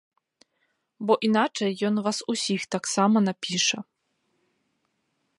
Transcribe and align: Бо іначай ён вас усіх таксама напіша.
Бо 1.09 1.13
іначай 1.27 1.73
ён 1.89 1.95
вас 2.07 2.17
усіх 2.33 2.61
таксама 2.75 3.17
напіша. 3.27 3.79